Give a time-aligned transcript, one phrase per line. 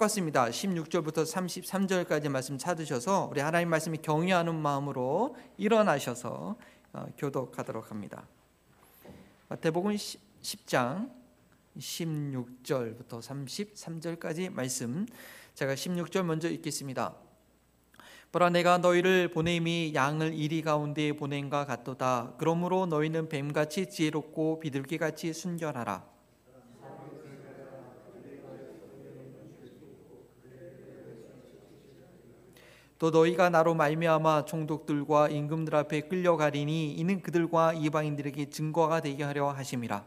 [0.00, 0.46] 똑같습니다.
[0.46, 6.56] 16절부터 33절까지 말씀 찾으셔서 우리 하나님 말씀이 경외하는 마음으로 일어나셔서
[6.94, 8.26] 어, 교독하도록 합니다.
[9.48, 11.10] 마태복음 10장
[11.76, 15.06] 16절부터 33절까지 말씀
[15.54, 17.14] 제가 16절 먼저 읽겠습니다.
[18.32, 22.36] 보라 내가 너희를 보냄이 양을 이리 가운데 보냄과 같도다.
[22.38, 26.19] 그러므로 너희는 뱀같이 지혜롭고 비둘기같이 순결하라.
[33.00, 40.04] 또 너희가 나로 말미암아 총독들과 임금들 앞에 끌려가리니 이는 그들과 이방인들에게 증거가 되게 하려 하심이라.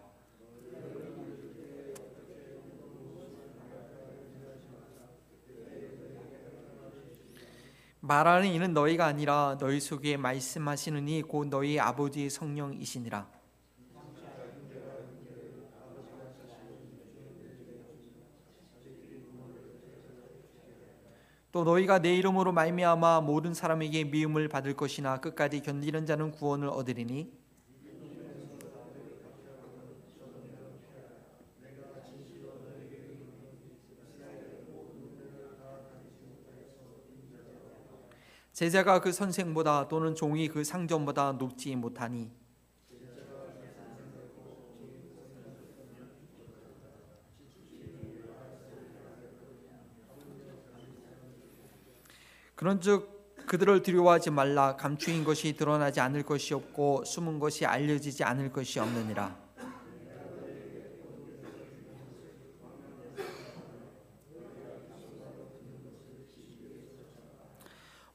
[8.02, 13.28] 말하는 이는 너희가 아니라 너희 속에 말씀하시는 이곧 너희 아버지의 성령이시니라.
[21.54, 27.32] 또 너희가 내 이름으로 말미암아 모든 사람에게 미움을 받을 것이나 끝까지 견디는 자는 구원을 얻으리니.
[38.52, 42.32] 제자가 그 선생보다 또는 종이 그 상전보다 높지 못하니
[52.64, 54.78] 그런즉 그들을 두려워하지 말라.
[54.78, 59.36] 감추인 것이 드러나지 않을 것이 없고 숨은 것이 알려지지 않을 것이 없느니라.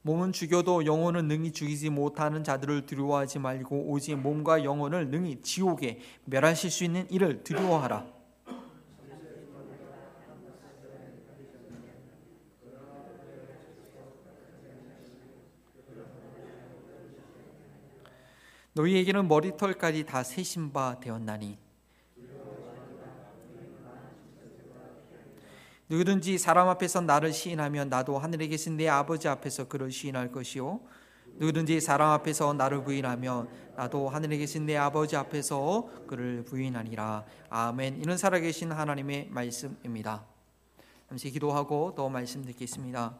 [0.01, 6.71] 몸은 죽여도 영혼은 능히 죽이지 못하는 자들을 두려워하지 말고 오직 몸과 영혼을 능히 지옥에 멸하실
[6.71, 8.18] 수 있는 이를 두려워하라
[18.79, 21.57] 너희에게는 머리털까지 다 세신 바 되었나니.
[25.89, 30.79] 누구든지 사람 앞에서 나를 시인하면 나도 하늘에 계신 내 아버지 앞에서 그를 시인할 것이요.
[31.39, 37.25] 누구든지 사람 앞에서 나를 부인하면 나도 하늘에 계신 내 아버지 앞에서 그를 부인하니라.
[37.49, 37.97] 아멘.
[37.97, 40.23] 이는 살아계신 하나님의 말씀입니다.
[41.09, 43.17] 잠시 기도하고 또 말씀 듣겠습니다.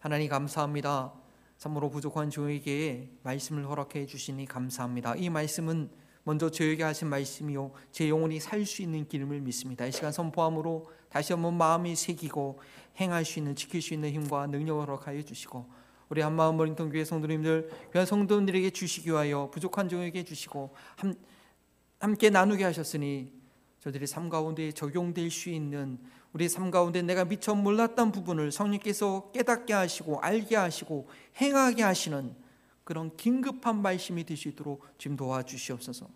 [0.00, 1.25] 하나님 감사합니다
[1.58, 5.90] 참으로 부족한 저에게 말씀을 허락해 주시니 감사합니다 이 말씀은
[6.26, 9.86] 먼저 저에게 하신 말씀이요 제 영혼이 살 수 있는 기름을 믿습니다.
[9.86, 12.58] 이 시간 선포함으로 다시 한번 마음이 새기고
[13.00, 15.70] 행할 수 있는 지킬 수 있는 힘과 능력을 허락하여 주시고
[16.08, 21.14] 우리 한마음 머린통 교회 성도님들 귀한 성도님들에게 주시기 위하여 부족한 종에게 주시고 함,
[22.00, 23.32] 함께 나누게 하셨으니
[23.78, 26.00] 저들의 삶 가운데 적용될 수 있는
[26.36, 31.08] 우리 삶 가운데 내가 미처 몰랐던 부분을 성령께서 깨닫게 하시고 알게 하시고
[31.40, 32.36] 행하게 하시는
[32.84, 36.06] 그런 긴급한 말씀이 되시도록 지금 도와주시옵소서.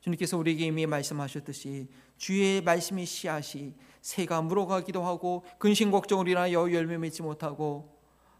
[0.00, 1.86] 주님께서 우리에게 이미 말씀하셨듯이
[2.16, 3.72] 주의 말씀이 씨앗이
[4.02, 7.96] 새가 물어가기도 하고 근심 걱정을 인하여 열매 맺지 못하고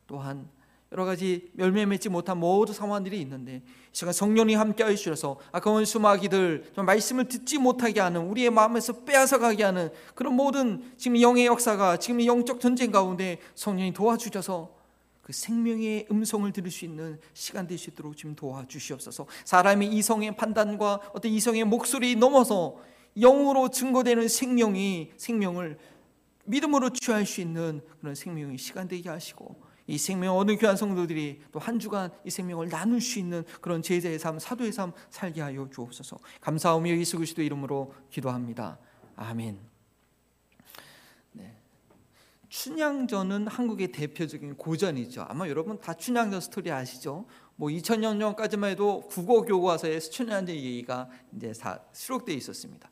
[0.08, 0.50] 또한
[0.92, 3.62] 여러 가지 열매 맺지 못한 모든 상황들이 있는데
[3.92, 10.34] 시간 성령이 함께 하시셔서 아까운 수마귀들 말씀을 듣지 못하게 하는 우리의 마음에서 빼앗아가게 하는 그런
[10.34, 14.78] 모든 지금 영의 역사가 지금 영적 전쟁 가운데 성령이 도와주셔서
[15.22, 19.26] 그 생명의 음성을 들을 수 있는 시간 있도록 지금 도와주시옵소서.
[19.44, 22.76] 사람의 이성의 판단과 어떤 이성의 목소리 넘어서
[23.14, 25.76] 영으로 증거되는 생명이 생명을
[26.44, 31.58] 믿음으로 취할 수 있는 그런 생명의 시간 되게 하시고 이 생명 어느 교한 성도들이 또
[31.58, 36.18] 한 주간 이 생명을 나눌 수 있는 그런 제자의 삶, 사도의 삶 살게 하여 주옵소서.
[36.40, 38.78] 감사하며 예수 그리스도 이름으로 기도합니다.
[39.16, 39.58] 아멘.
[42.48, 45.26] 춘향전은 한국의 대표적인 고전이죠.
[45.28, 47.26] 아마 여러분 다 춘향전 스토리 아시죠?
[47.56, 52.90] 뭐 2000년까지만 해도 국어 교과서에 춘향전 얘기가 이제 다 수록되어 있었습니다.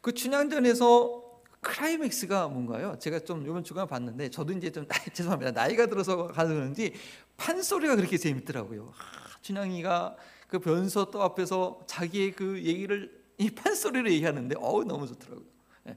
[0.00, 1.23] 그 춘향전에서
[1.64, 2.96] 클라이맥스가 뭔가요?
[2.98, 5.50] 제가 좀 이번 주간 봤는데 저도 이제 좀 나이, 죄송합니다.
[5.50, 6.92] 나이가 들어서 그런지
[7.36, 8.92] 판소리가 그렇게 재밌더라고요.
[8.96, 10.16] 아, 춘향이가
[10.48, 15.46] 그 변사또 앞에서 자기의 그 얘기를 이 판소리로 얘기하는데 어우 너무 좋더라고요.
[15.84, 15.96] 네.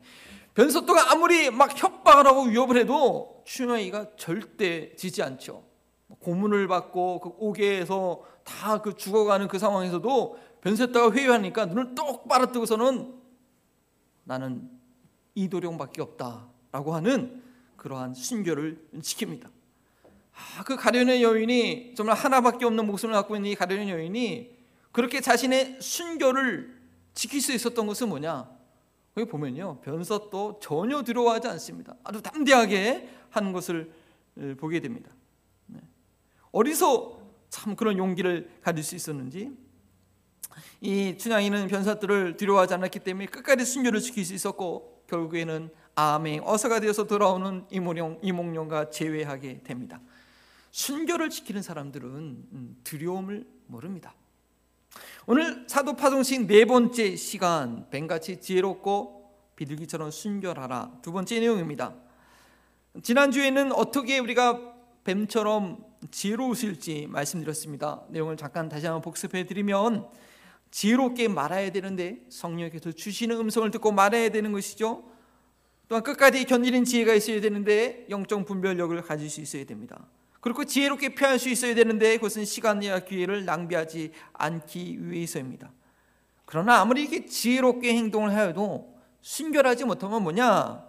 [0.56, 5.64] 변소또가 아무리 막 협박을 하고 위협을 해도 춘향이가 절대 지지 않죠.
[6.20, 13.14] 고문을 받고 그 옥에서 다 그 죽어가는 그 상황에서도 변소또가 회유하니까 눈을 똑바로 뜨고서는
[14.24, 14.77] 나는
[15.38, 17.44] 이도령밖에 없다라고 하는
[17.76, 19.50] 그러한 순교를 지킵니다.
[20.34, 24.58] 아, 그 가련의 여인이 정말 하나밖에 없는 목숨을 갖고 있는 이 가련의 여인이
[24.92, 26.76] 그렇게 자신의 순교를
[27.14, 28.50] 지킬 수 있었던 것은 뭐냐?
[29.14, 31.96] 거기 보면요 변사도 전혀 두려워하지 않습니다.
[32.04, 33.92] 아주 담대하게 하는 것을
[34.58, 35.12] 보게 됩니다.
[35.68, 35.80] 네.
[36.52, 37.20] 어디서
[37.50, 39.52] 참 그런 용기를 가질 수 있었는지
[40.82, 47.06] 이 춘향이는 변사들을 두려워하지 않았기 때문에 끝까지 순교를 지킬 수 있었고 결국에는 아멘 어서가 되어서
[47.06, 50.00] 돌아오는 이몽룡, 이몽룡과 제외하게 됩니다.
[50.72, 54.14] 순교를 지키는 사람들은 음, 두려움을 모릅니다.
[55.26, 59.18] 오늘 사도 파송식 네 번째 시간 뱀같이 지혜롭고
[59.56, 61.96] 비둘기처럼 순결하라 두 번째 내용입니다.
[63.02, 68.04] 지난 주에는 어떻게 우리가 뱀처럼 지혜로우실지 말씀드렸습니다.
[68.10, 70.08] 내용을 잠깐 다시 한번 복습해 드리면
[70.72, 75.04] 지혜롭게 말아야 되는데 성령께서 주시는 음성을 듣고 말해야 되는 것이죠.
[75.88, 80.06] 또한 끝까지 견디는 지혜가 있어야 되는데 영적 분별력을 가질 수 있어야 됩니다.
[80.42, 85.72] 그리고 지혜롭게 표현할 수 있어야 되는데 그것은 시간이나 기회를 낭비하지 않기 위해서입니다.
[86.46, 90.86] 그러나 아무리 이렇게 지혜롭게 행동을 하여도 순결하지 못하면 뭐냐?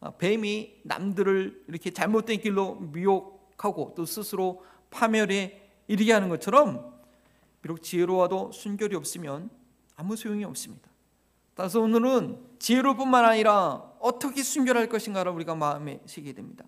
[0.00, 6.95] 아, 뱀이 남들을 이렇게 잘못된 길로 미혹하고 또 스스로 파멸에 이르게 하는 것처럼
[7.66, 9.50] 비록 지혜로워도 순결이 없으면
[9.96, 10.88] 아무 소용이 없습니다.
[11.56, 16.64] 따라서 오늘은 지혜로뿐만 아니라 어떻게 순결할 것인가를 우리가 마음에 새게 됩니다.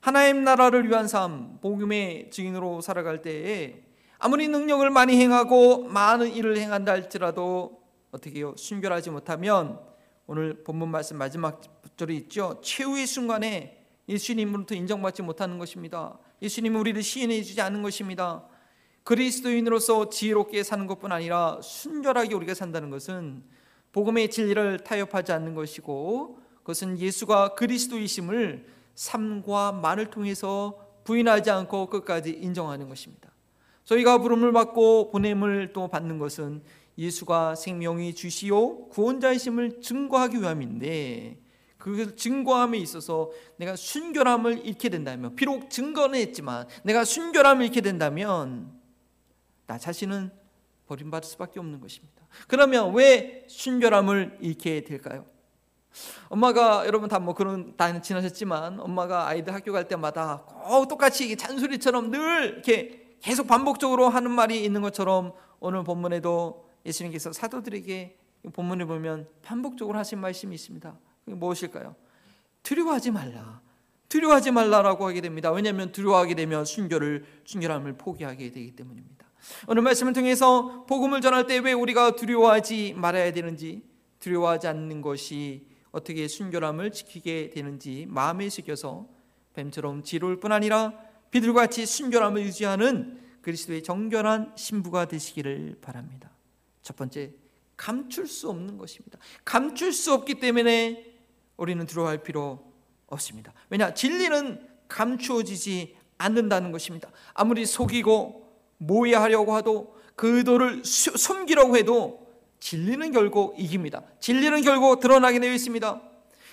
[0.00, 3.82] 하나님 나라를 위한 삶, 복음의 증인으로 살아갈 때에
[4.18, 7.82] 아무리 능력을 많이 행하고 많은 일을 행한다 할지라도
[8.12, 8.54] 어떻게 요?
[8.56, 9.80] 순결하지 못하면
[10.28, 11.60] 오늘 본문 말씀 마지막
[11.96, 12.60] 절이 있죠.
[12.62, 16.16] 최후의 순간에 예수님으로부터 인정받지 못하는 것입니다.
[16.40, 18.44] 예수님은 우리를 시인해 주지 않은 것입니다.
[19.04, 23.42] 그리스도인으로서 지혜롭게 사는 것뿐 아니라 순결하게 우리가 산다는 것은
[23.92, 32.88] 복음의 진리를 타협하지 않는 것이고 그것은 예수가 그리스도이심을 삶과 말을 통해서 부인하지 않고 끝까지 인정하는
[32.88, 33.30] 것입니다.
[33.84, 36.62] 저희가 부름을 받고 보냄을 또 받는 것은
[36.96, 41.38] 예수가 생명이 주시오 구원자이심을 증거하기 위함인데
[41.76, 48.72] 그 증거함에 있어서 내가 순결함을 잃게 된다면 비록 증거는 했지만 내가 순결함을 잃게 된다면
[49.66, 50.30] 나 자신은
[50.86, 52.26] 버림받을 수밖에 없는 것입니다.
[52.48, 55.26] 그러면 왜 순결함을 잃게 될까요?
[56.28, 62.10] 엄마가 여러분 다 뭐 그런 다 지나셨지만 엄마가 아이들 학교 갈 때마다 꼭 똑같이 잔소리처럼
[62.10, 68.18] 늘 이렇게 계속 반복적으로 하는 말이 있는 것처럼 오늘 본문에도 예수님께서 사도들에게
[68.52, 70.98] 본문을 보면 반복적으로 하신 말씀이 있습니다.
[71.24, 71.94] 그게 무엇일까요?
[72.62, 73.62] 두려워하지 말라.
[74.08, 75.50] 두려워하지 말라라고 하게 됩니다.
[75.50, 79.23] 왜냐하면 두려워하게 되면 순결을 순결함을 포기하게 되기 때문입니다.
[79.68, 83.82] 오늘 말씀을 통해서 복음을 전할 때 왜 우리가 두려워하지 말아야 되는지
[84.20, 89.06] 두려워하지 않는 것이 어떻게 순결함을 지키게 되는지 마음에 새겨서
[89.54, 90.92] 뱀처럼 지로울 뿐 아니라
[91.30, 96.30] 비둘같이 순결함을 유지하는 그리스도의 정결한 신부가 되시기를 바랍니다.
[96.82, 97.32] 첫 번째,
[97.76, 99.18] 감출 수 없는 것입니다.
[99.44, 101.14] 감출 수 없기 때문에
[101.56, 102.72] 우리는 두려워할 필요
[103.06, 103.52] 없습니다.
[103.70, 103.94] 왜냐?
[103.94, 107.10] 진리는 감추어지지 않는다는 것입니다.
[107.32, 108.43] 아무리 속이고
[108.86, 112.26] 모해하려고 하도 그 의도를 숨기려고 해도
[112.60, 114.02] 진리는 결국 이깁니다.
[114.20, 116.00] 진리는 결국 드러나게 되어 있습니다.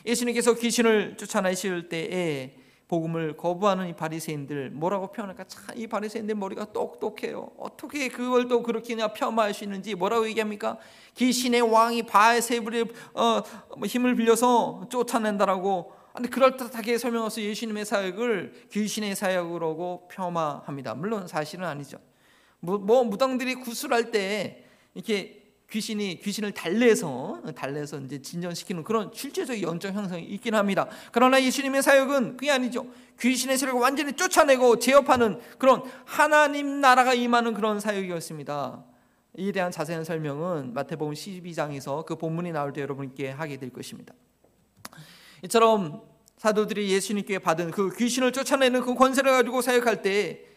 [0.05, 2.55] 예수님께서 귀신을 쫓아내실 때에
[2.87, 5.45] 복음을 거부하는 이 바리새인들 뭐라고 표현할까?
[5.45, 7.51] 참 이 바리새인들 머리가 똑똑해요.
[7.57, 10.77] 어떻게 그걸 또 그렇게 그냥 폄하할 수 있는지 뭐라고 얘기합니까?
[11.15, 13.41] 귀신의 왕이 바알세불의 어,
[13.77, 15.93] 뭐 힘을 빌려서 쫓아낸다라고.
[16.13, 20.95] 근데 그럴듯하게 설명해서 예수님의 사역을 귀신의 사역으로 폄하합니다.
[20.95, 21.99] 물론 사실은 아니죠.
[22.61, 24.63] 뭐, 뭐 무당들이 구슬할 때
[24.93, 30.87] 이렇게 귀신이 귀신을 달래서 달래서 이제 진전시키는 그런 실제적인 영적 형성이 있긴 합니다.
[31.11, 32.85] 그러나 예수님의 사역은 그게 아니죠.
[33.19, 38.83] 귀신의 세력을 완전히 쫓아내고 제압하는 그런 하나님 나라가 임하는 그런 사역이었습니다.
[39.37, 44.13] 이에 대한 자세한 설명은 마태복음 12장에서 그 본문이 나올 때 여러분께 하게 될 것입니다.
[45.43, 46.01] 이처럼
[46.35, 50.50] 사도들이 예수님께 받은 그 귀신을 쫓아내는 그 권세를 가지고 사역할 때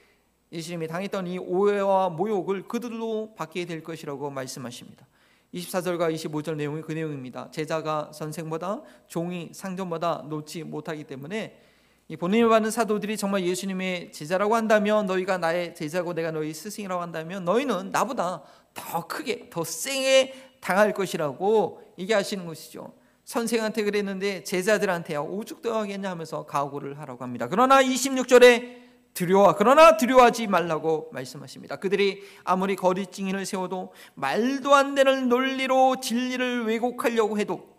[0.55, 5.05] 예수님이 당했던 이 오해와 모욕을 그들로 받게 될 것이라고 말씀하십니다.
[5.53, 7.51] 24절과 25절 내용이 그 내용입니다.
[7.51, 11.61] 제자가 선생보다 종이 상전보다 놓지 못하기 때문에
[12.07, 17.45] 이 본인을 받는 사도들이 정말 예수님의 제자라고 한다면 너희가 나의 제자고 내가 너희 스승이라고 한다면
[17.45, 18.43] 너희는 나보다
[18.75, 22.93] 더 크게 더 세게 당할 것이라고 얘기하시는 것이죠.
[23.25, 27.49] 선생한테 그랬는데 제자들한테 오죽도 하겠냐 하면서 각오를 하라고 합니다.
[27.49, 28.84] 그러나 26절에
[29.15, 31.77] 두려워 그러나 두려워하지 말라고 말씀하십니다.
[31.77, 37.75] 그들이 아무리 거짓 증인을 세워도 말도 안 되는 논리로 진리를 왜곡하려고 해도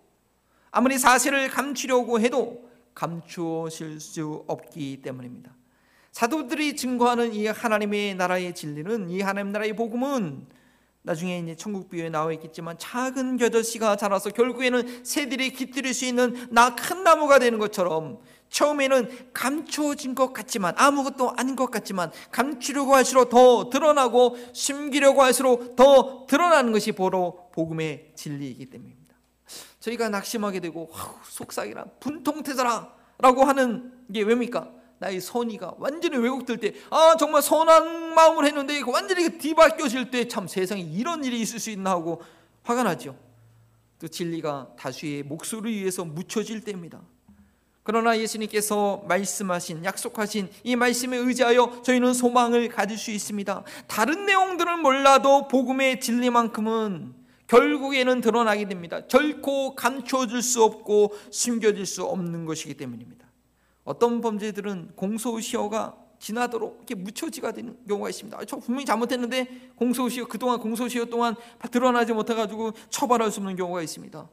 [0.71, 5.51] 아무리 사실을 감추려고 해도 감추실 수 없기 때문입니다.
[6.13, 10.47] 사도들이 증거하는 이 하나님의 나라의 진리는 이 하나님 나라의 복음은
[11.01, 16.75] 나중에 이제 천국 비유에 나와 있겠지만 작은 겨자씨가 자라서 결국에는 새들이 깃들일 수 있는 나
[16.75, 23.69] 큰 나무가 되는 것처럼 처음에는 감춰진 것 같지만 아무것도 아닌 것 같지만 감추려고 할수록 더
[23.69, 29.15] 드러나고 숨기려고 할수록 더 드러나는 것이 바로 복음의 진리이기 때문입니다.
[29.79, 30.89] 저희가 낙심하게 되고
[31.29, 34.69] 속삭이라 분통태자라 라고 하는 게 왜입니까?
[34.97, 40.81] 나의 선의가 완전히 왜곡될 때, 아, 정말 선한 마음을 했는데, 완전히 뒤바뀌어질 때, 참 세상에
[40.81, 42.21] 이런 일이 있을 수 있나 하고
[42.63, 43.15] 화가 나죠.
[43.99, 47.01] 또 진리가 다수의 목소리 위해서 묻혀질 때입니다.
[47.85, 53.63] 그러나 예수님께서 말씀하신, 약속하신 이 말씀에 의지하여 저희는 소망을 가질 수 있습니다.
[53.85, 57.13] 다른 내용들은 몰라도 복음의 진리만큼은
[57.45, 59.01] 결국에는 드러나게 됩니다.
[59.07, 63.27] 결코 감춰질 수 없고 숨겨질 수 없는 것이기 때문입니다.
[63.83, 68.45] 어떤 범죄들은 공소시효가 지나도록 이렇게 무효지가 되는 경우가 있습니다.
[68.45, 71.35] 저 분명히 잘못했는데 공소시효 그동안 공소시효 동안
[71.69, 74.27] 드러나지 못해 가지고 처벌할 수 없는 경우가 있습니다.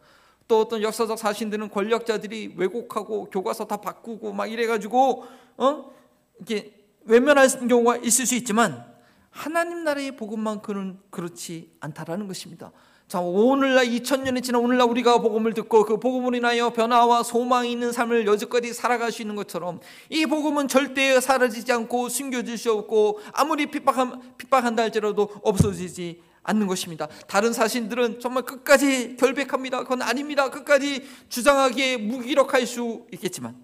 [0.52, 5.24] 또 어떤 역사적 사신들은 권력자들이 왜곡하고 교과서 다 바꾸고 막 이래가지고
[5.56, 5.90] 어
[6.36, 6.74] 이렇게
[7.06, 8.84] 외면할 경우가 있을 수 있지만
[9.30, 12.70] 하나님 나라의 복음만큼은 그렇지 않다라는 것입니다.
[13.08, 18.26] 자, 오늘날 2000년이 지난 오늘날 우리가 복음을 듣고 그 복음을 인하여 변화와 소망이 있는 삶을
[18.26, 19.80] 여지까지 살아갈 수 있는 것처럼
[20.10, 27.06] 이 복음은 절대 사라지지 않고 숨겨질 수 없고 아무리 핍박한, 핍박한다 할지라도 없어지지 않는 것입니다.
[27.28, 29.82] 다른 사신들은 정말 끝까지 결백합니다.
[29.82, 30.50] 그건 아닙니다.
[30.50, 33.56] 끝까지 주장하기에 무기력할 수 있겠지만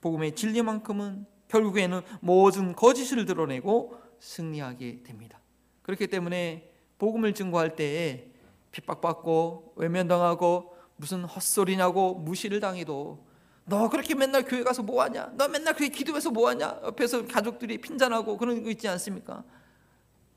[0.00, 5.40] 복음의 진리만큼은 결국에는 모든 거짓을 드러내고 승리하게 됩니다.
[5.82, 8.30] 그렇기 때문에 복음을 증거할 때에
[8.72, 13.26] 핍박받고 외면당하고 무슨 헛소리냐고 무시를 당해도
[13.64, 15.32] 너 그렇게 맨날 교회 가서 뭐 하냐?
[15.36, 16.80] 너 맨날 교회 기도해서 뭐 하냐?
[16.84, 19.44] 옆에서 가족들이 핀잔하고 그런 거 있지 않습니까?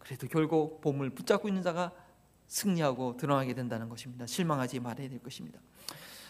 [0.02, 1.92] 그래도 결국 봄을 붙잡고 있는 자가
[2.48, 4.26] 승리하고 드러나게 된다는 것입니다.
[4.26, 5.60] 실망하지 말아야 될 것입니다.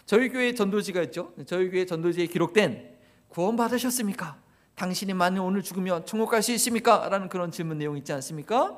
[0.06, 1.34] 저희 교회 전도지가 있죠.
[1.46, 2.98] 저희 교회 전도지에 기록된
[3.30, 4.38] 구원 받으셨습니까?
[4.76, 7.08] 당신이 만일 오늘 죽으면 천국 갈 수 있습니까?
[7.10, 8.78] 라는 그런 질문 내용 있지 않습니까?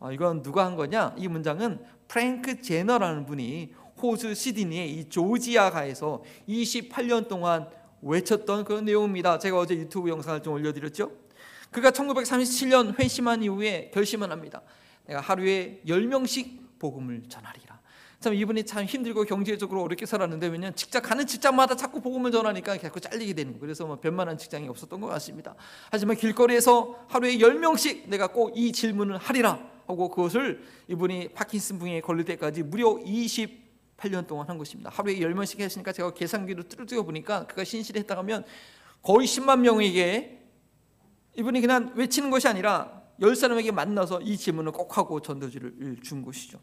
[0.00, 1.14] 어, 이건 누가 한 거냐?
[1.16, 7.68] 이 문장은 프랭크 제너라는 분이 호주 시드니의 이 조지아가에서 28년 동안
[8.02, 9.38] 외쳤던 그런 내용입니다.
[9.38, 11.12] 제가 어제 유튜브 영상을 좀 올려드렸죠.
[11.72, 14.62] 그가 1937년 회심한 이후에 결심을 합니다.
[15.06, 17.80] 내가 하루에 10명씩 복음을 전하리라.
[18.20, 23.00] 참 이분이 참 힘들고 경제적으로 어렵게 살았는데 왜냐면 직장 가는 직장마다 자꾸 복음을 전하니까 자꾸
[23.00, 23.60] 잘리게 되는 거예요.
[23.60, 25.56] 그래서 뭐 변만한 직장이 없었던 것 같습니다.
[25.90, 29.72] 하지만 길거리에서 하루에 10명씩 내가 꼭 이 질문을 하리라.
[29.86, 34.90] 하고 그것을 이분이 파킨슨 병에 걸릴 때까지 무려 28년 동안 한 것입니다.
[34.90, 38.44] 하루에 10명씩 했으니까 제가 계산기로 뚜루뚜루 보니까 그가 신실했다 하면
[39.02, 40.41] 거의 10만 명에게
[41.36, 46.58] 이분이 그냥 외치는 것이 아니라 열 사람에게 만나서 이 질문을 꼭 하고 전도지를 준 것이죠.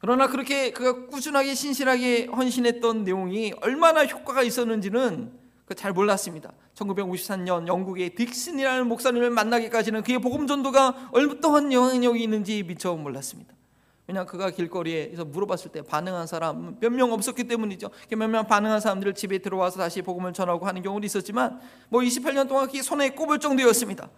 [0.00, 5.32] 그러나 그렇게 그가 꾸준하게 신실하게 헌신했던 내용이 얼마나 효과가 있었는지는
[5.64, 6.52] 그잘 몰랐습니다.
[6.74, 13.54] 1953년 영국의 딕슨이라는 목사님을 만나기까지는 그의 복음 전도가 어떠한 영향력이 있는지 미처 몰랐습니다.
[14.08, 17.90] 왜냐 그가 길거리에서 물어봤을 때 반응한 사람 몇 명 없었기 때문이죠.
[18.16, 22.66] 몇 명 반응한 사람들을 집에 들어와서 다시 복음을 전하고 하는 경우도 있었지만 뭐 28년 동안
[22.66, 24.08] 그게 손에 꼽을 정도였습니다.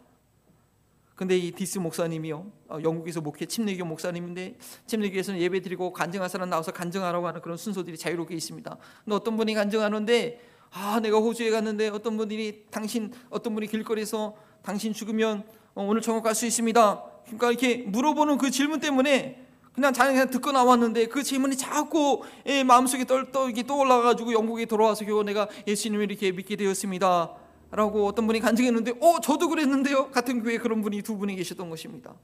[1.15, 6.71] 근데 이 디스 목사님이요 어, 영국에서 목회 침례교 목사님인데 침례교에서는 예배 드리고 간증한 사람 나와서
[6.71, 8.77] 간증하라고 하는 그런 순서들이 자유롭게 있습니다.
[9.05, 10.41] 근데 어떤 분이 간증하는데
[10.71, 16.23] 아, 내가 호주에 갔는데 어떤 분들이 당신 어떤 분이 길거리에서 당신 죽으면 어, 오늘 천국
[16.23, 17.03] 갈 수 있습니다.
[17.25, 19.48] 그러니까 이렇게 물어보는 그 질문 때문에
[19.79, 25.05] 그냥 자기 그냥 듣고 나왔는데 그 질문이 자꾸 예, 마음속에 떨떠 이게 떠올라가지고 영국에 돌아와서
[25.05, 27.31] 겨우 내가 예수님을 이렇게 믿게 되었습니다.
[27.71, 30.11] 라고 어떤 분이 간증했는데, 어, 저도 그랬는데요.
[30.11, 32.15] 같은 교회에 그런 분이 두 분이 계셨던 것입니다.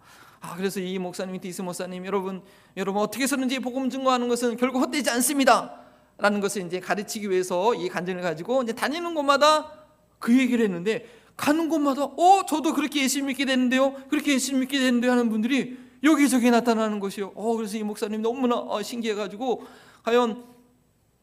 [0.40, 2.42] 아, 그래서 이 목사님, 디스 목사님, 여러분,
[2.78, 5.80] 여러분 어떻게 해서든지 복음 증거하는 것은 결국 헛되지 않습니다.
[6.16, 9.70] 라는 것을 이제 가르치기 위해서 이 간증을 가지고 이제 다니는 곳마다
[10.18, 11.06] 그 얘기를 했는데
[11.36, 16.50] 가는 곳마다 어 저도 그렇게 예수 믿게 되는데요 그렇게 예수 믿게 되는데 하는 분들이 여기저기
[16.50, 19.64] 나타나는 것이요 어 그래서 이 목사님 너무나 어, 신기해가지고
[20.04, 20.44] 과연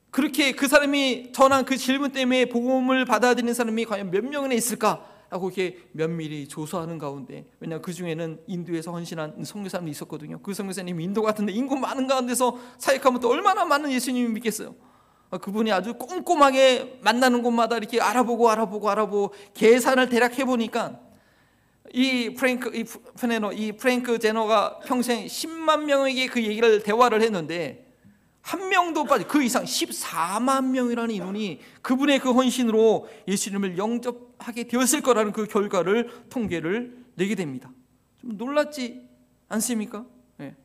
[0.10, 5.08] 그렇게 그 사람이 전한 그 질문 때문에 복음을 받아들이는 사람이 과연 몇 명이나 있을까?
[5.30, 10.40] 라고 이렇게 면밀히 조사하는 가운데 왜냐 그 중에는 인도에서 헌신한 선교사님이 있었거든요.
[10.42, 14.76] 그 선교사님이 인도 같은데 인구 많은 가운데서 사역하면 또 얼마나 많은 예수님이 믿겠어요.
[15.30, 21.00] 아, 그분이 아주 꼼꼼하게 만나는 곳마다 이렇게 알아보고 알아보고 알아보고 계산을 대략 해보니까
[21.94, 22.86] 이 프랭크 이
[23.20, 27.92] 페네노 이 프랭크 제너가 평생 10만 명에게 그 얘기를 대화를 했는데
[28.42, 35.32] 한 명도 빠지 그 이상 14만 명이라는 인원이 그분의 그 헌신으로 예수님을 영접하게 되었을 거라는
[35.32, 37.72] 그 결과를 통계를 내게 됩니다.
[38.20, 39.02] 좀 놀랐지
[39.50, 40.06] 않습니까?
[40.38, 40.56] 네.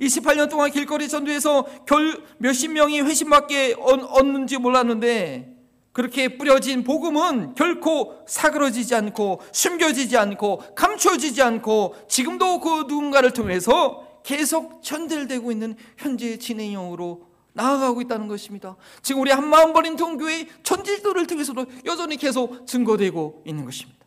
[0.00, 5.55] 28년 동안 길거리 전도에서 결 몇십 명이 회심밖에 얻는지 몰랐는데
[5.96, 14.82] 그렇게 뿌려진 복음은 결코 사그러지지 않고 숨겨지지 않고 감춰지지 않고 지금도 그 누군가를 통해서 계속
[14.82, 18.76] 전달되고 있는 현재 진행형으로 나아가고 있다는 것입니다.
[19.00, 24.04] 지금 우리 한마음 버린 통교의 전질도를 통해서도 여전히 계속 증거되고 있는 것입니다.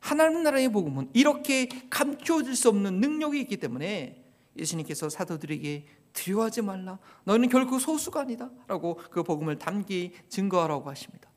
[0.00, 4.24] 하나님 나라의 복음은 이렇게 감춰질 수 없는 능력이 있기 때문에
[4.58, 5.86] 예수님께서 사도들에게
[6.16, 6.98] 두려워하지 말라.
[7.24, 8.50] 너는 결코 소수가 아니다.
[8.66, 11.30] 라고 그 복음을 담기 증거하라고 하십니다.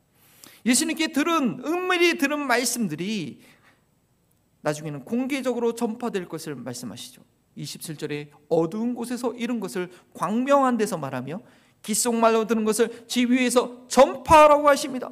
[0.66, 3.40] 예수님께 들은 은밀히 들은 말씀들이
[4.62, 7.22] 나중에는 공개적으로 전파될 것을 말씀하시죠.
[7.56, 11.40] 27절에 어두운 곳에서 이런 것을 광명한 데서 말하며
[11.82, 15.10] 귓속말로 들은 것을 지 위에서 전파하라고 하십니다.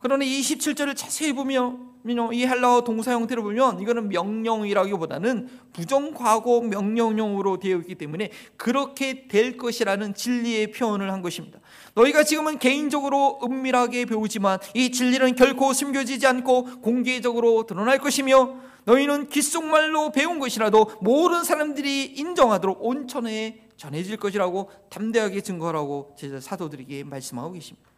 [0.00, 1.90] 그러나 27절을 자세히 보면
[2.32, 10.14] 이 헬라어 동사 형태를 보면 이거는 명령이라기보다는 부정과거 명령형으로 되어 있기 때문에 그렇게 될 것이라는
[10.14, 11.60] 진리의 표현을 한 것입니다.
[11.94, 20.10] 너희가 지금은 개인적으로 은밀하게 배우지만 이 진리는 결코 숨겨지지 않고 공개적으로 드러날 것이며 너희는 귓속말로
[20.12, 27.89] 배운 것이라도 모든 사람들이 인정하도록 온천에 전해질 것이라고 담대하게 증거하라고 제자 사도들에게 말씀하고 계십니다.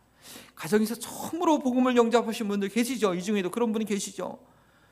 [0.55, 3.15] 가정에서 처음으로 복음을 영접하신 분들 계시죠?
[3.15, 4.39] 이 중에도 그런 분이 계시죠?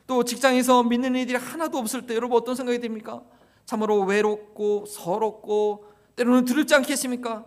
[0.07, 3.23] 또 직장에서 믿는 이들이 하나도 없을 때 여러분 어떤 생각이 듭니까?
[3.65, 5.85] 참으로 외롭고 서럽고
[6.17, 7.45] 때로는 두렵지 않겠습니까?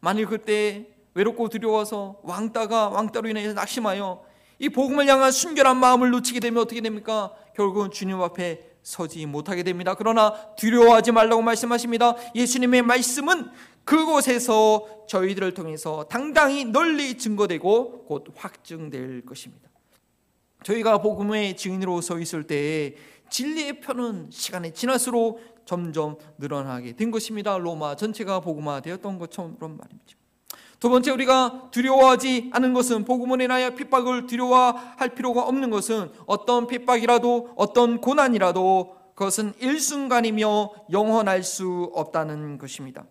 [0.00, 4.24] 만일 그때 외롭고 두려워서 왕따가 왕따로 인해 낙심하여
[4.60, 7.32] 이 복음을 향한 순결한 마음을 놓치게 되면 어떻게 됩니까?
[7.54, 9.94] 결국은 주님 앞에 서지 못하게 됩니다.
[9.94, 12.14] 그러나 두려워하지 말라고 말씀하십니다.
[12.34, 13.50] 예수님의 말씀은
[13.88, 19.70] 그곳에서 저희들을 통해서 당당히 널리 증거되고 곧 확증될 것입니다.
[20.62, 22.96] 저희가 복음의 증인으로 서 있을 때
[23.30, 27.56] 진리의 편은 시간이 지날수록 점점 늘어나게 된 것입니다.
[27.56, 30.12] 로마 전체가 복음화 되었던 것처럼 말입니다.
[30.78, 37.54] 두 번째 우리가 두려워하지 않은 것은 복음을 인하여 핍박을 두려워할 필요가 없는 것은 어떤 핍박이라도
[37.56, 43.06] 어떤 고난이라도 그것은 일순간이며 영원할 수 없다는 것입니다.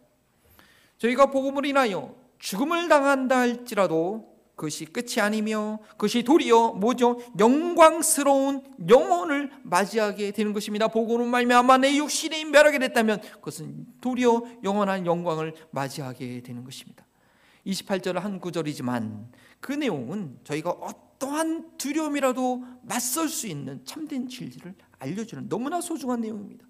[0.97, 7.19] 저희가 복음을 인하여 죽음을 당한다 할지라도 그것이 끝이 아니며 그것이 도리어 뭐죠?
[7.38, 10.88] 영광스러운 영혼을 맞이하게 되는 것입니다.
[10.88, 17.05] 복음을 말미암아 내 육신이 멸하게 됐다면 그것은 도리어 영원한 영광을 맞이하게 되는 것입니다.
[17.67, 25.81] 28절 한 구절이지만 그 내용은 저희가 어떠한 두려움이라도 맞설 수 있는 참된 진리를 알려주는 너무나
[25.81, 26.65] 소중한 내용입니다.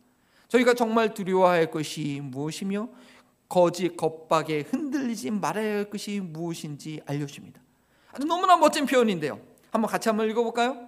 [0.50, 2.90] 저희가 정말 두려워할 것이 무엇이며
[3.50, 7.62] 거짓 겁박에 흔들리지 말아야 할 것이 무엇인지 알려줍니다.
[8.12, 9.40] 아주 너무나 멋진 표현인데요.
[9.72, 10.88] 한번 같이 한번 읽어볼까요?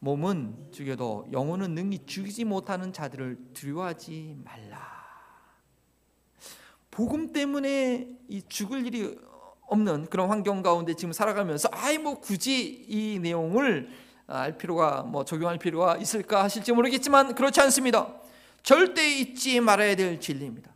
[0.00, 4.94] 몸은 죽여도 영혼은 능히 죽이지 못하는 자들을 두려워하지 말라.
[6.90, 9.18] 복음 때문에 이 죽을 일이
[9.66, 13.88] 없는 그런 환경 가운데 지금 살아가면서 아이 뭐 굳이 이 내용을
[14.26, 18.14] 알 필요가 뭐 적용할 필요가 있을까 하실지 모르겠지만 그렇지 않습니다.
[18.62, 20.73] 절대 잊지 말아야 될 진리입니다.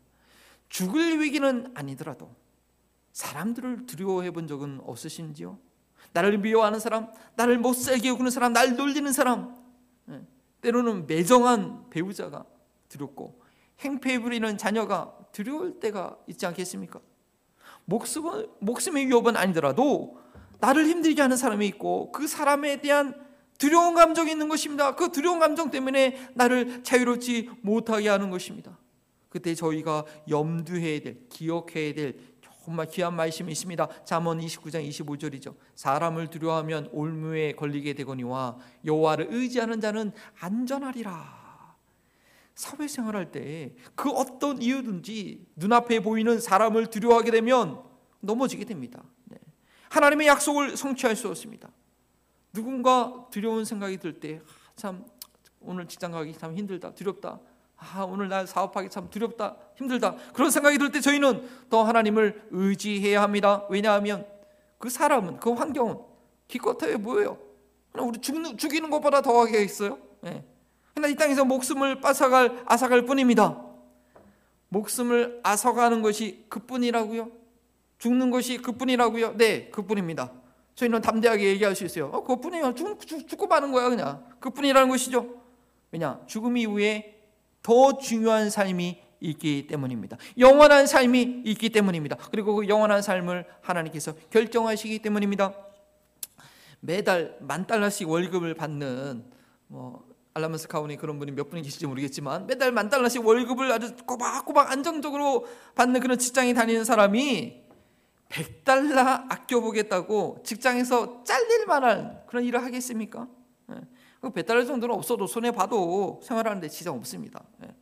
[0.68, 2.35] 죽을 위기는 아니더라도
[3.12, 5.59] 사람들을 두려워해 본 적은 없으신지요?
[6.12, 9.57] 나를 미워하는 사람, 나를 못 살게 구는 사람, 날 놀리는 사람,
[10.11, 10.22] 예,
[10.61, 12.44] 때로는 매정한 배우자가
[12.88, 13.40] 두렵고
[13.81, 17.00] 행패 부리는 자녀가 두려울 때가 있지 않겠습니까?
[17.85, 20.18] 목숨은, 목숨의 위협은 아니더라도
[20.61, 23.14] 나를 힘들게 하는 사람이 있고 그 사람에 대한
[23.59, 24.94] 두려운 감정이 있는 것입니다.
[24.94, 28.78] 그 두려운 감정 때문에 나를 자유롭지 못하게 하는 것입니다.
[29.29, 32.19] 그때 저희가 염두해야 될, 기억해야 될
[32.64, 34.05] 정말 귀한 말씀이 있습니다.
[34.05, 35.55] 잠언 29장 25절이죠.
[35.75, 41.49] 사람을 두려워하면 올무에 걸리게 되거니와 여호와를 의지하는 자는 안전하리라.
[42.55, 47.83] 사회생활할 때 그 어떤 이유든지 눈앞에 보이는 사람을 두려워하게 되면
[48.21, 49.03] 넘어지게 됩니다.
[49.25, 49.38] 네.
[49.88, 51.71] 하나님의 약속을 성취할 수 없습니다.
[52.53, 55.19] 누군가 두려운 생각이 들 때참 아,
[55.61, 57.41] 오늘 직장 가기 참 힘들다, 두렵다.
[57.79, 60.17] 아, 오늘 날 사업하기 참 두렵다, 힘들다.
[60.33, 63.64] 그런 생각이 들 때 저희는 더 하나님을 의지해야 합니다.
[63.71, 64.27] 왜냐하면
[64.79, 65.99] 그 사람은, 그 환경은
[66.49, 67.38] 기껏해 보여요.
[67.95, 69.99] 우리 죽는, 죽이는 것보다 더하게 있어요.
[70.21, 70.45] 네.
[70.95, 73.62] 그러나 이 땅에서 목숨을 뺏어갈 아사갈 뿐입니다.
[74.69, 77.31] 목숨을 앗아가는 것이 그뿐이라고요?
[77.99, 79.37] 죽는 것이 그뿐이라고요?
[79.37, 80.31] 네, 그뿐입니다.
[80.75, 82.07] 저희는 담대하게 얘기할 수 있어요.
[82.07, 82.75] 어, 그뿐이에요.
[82.75, 84.25] 죽고 마는 거야 그냥.
[84.41, 85.27] 그뿐이라는 것이죠.
[85.91, 86.21] 왜냐?
[86.27, 87.17] 죽음 이후에
[87.68, 90.16] 더 중요한 삶이 있기 때문입니다.
[90.38, 92.16] 영원한 삶이 있기 때문입니다.
[92.31, 95.52] 그리고 그 영원한 삶을 하나님께서 결정하시기 때문입니다.
[96.81, 99.22] 매달 만 달러씩 월급을 받는
[99.66, 100.02] 뭐
[100.33, 105.46] 알라마스 카운에 그런 분이 몇 분이 계실지 모르겠지만 매달 만 달러씩 월급을 아주 꼬박꼬박 안정적으로
[105.74, 107.64] 받는 그런 직장에 다니는 사람이
[108.31, 113.28] 100달러 아껴보겠다고 직장에서 잘릴 만한 그런 일을 하겠습니까?
[114.22, 114.64] 100달러 예.
[114.64, 117.44] 정도는 없어도 손해 봐도 생활하는데 지장 없습니다.
[117.64, 117.74] 예.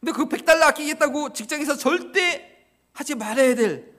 [0.00, 2.56] 근데 그 100달러 아끼겠다고 직장에서 절대
[2.92, 3.92] 하지 말아야 될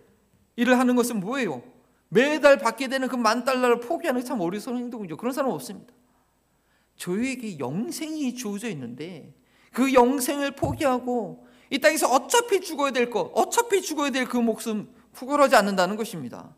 [0.55, 1.63] 일을 하는 것은 뭐예요?
[2.09, 5.17] 매달 받게 되는 그 만 달러를 포기하는 게 참 어리석은 행동이죠.
[5.17, 5.93] 그런 사람 없습니다.
[6.95, 9.33] 저에게 영생이 주어져 있는데
[9.71, 15.55] 그 영생을 포기하고 이 땅에서 어차피 죽어야 될 것, 어차피 죽어야 될 그 목숨 구걸하지
[15.55, 16.55] 않는다는 것입니다.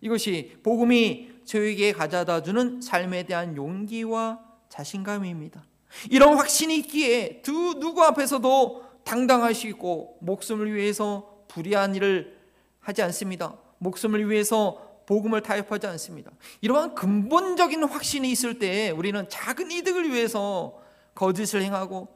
[0.00, 4.40] 이것이 복음이 저에게 가져다 주는 삶에 대한 용기와
[4.72, 5.62] 자신감입니다.
[6.10, 12.38] 이런 확신이 있기에 두 누구 앞에서도 당당하시고 목숨을 위해서 불의한 일을
[12.80, 13.58] 하지 않습니다.
[13.78, 16.30] 목숨을 위해서 복음을 타협하지 않습니다.
[16.62, 20.80] 이러한 근본적인 확신이 있을 때 우리는 작은 이득을 위해서
[21.14, 22.08] 거짓을 행하고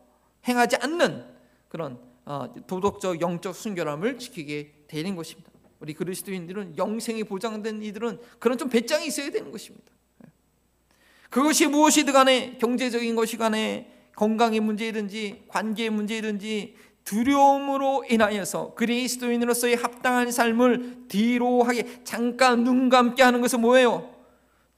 [0.48, 1.26] 행하지 않는
[1.68, 5.50] 그런 어, 도덕적 영적 순결함을 지키게 되는 것입니다.
[5.78, 9.95] 우리 그리스도인들은 영생이 보장된 이들은 그런 좀 배짱이 있어야 되는 것입니다.
[11.36, 21.08] 그것이 무엇이든 간에 경제적인 것이 간에 건강의 문제든지 관계의 문제든지 두려움으로 인하여서 그리스도인으로서의 합당한 삶을
[21.08, 24.14] 뒤로 하게 잠깐 눈 감게 하는 것은 뭐예요?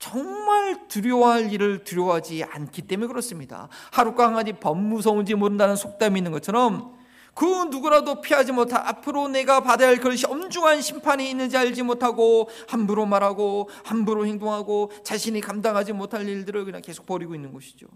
[0.01, 3.68] 정말 두려워할 일을 두려워하지 않기 때문에 그렇습니다.
[3.92, 6.98] 하루 강아지 범 무서운지 모른다는 속담이 있는 것처럼
[7.38, 13.07] 그 누구라도 피하지 못한 앞으로 내가 받아야 할 그것이 엄중한 심판이 있는지 알지 못하고 함부로
[13.07, 17.87] 말하고 함부로 행동하고 자신이 감당하지 못할 일들을 그냥 계속 버리고 있는 것이죠.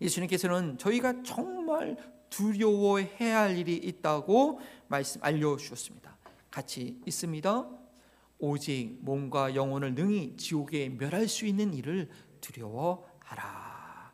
[0.00, 1.96] 예수님께서는 저희가 정말
[2.28, 6.16] 두려워해야 할 일이 있다고 말씀 알려 주셨습니다.
[6.50, 7.68] 같이 있습니다.
[8.40, 12.08] 오직 몸과 영혼을 능히 지옥에 멸할 수 있는 일을
[12.40, 14.12] 두려워하라.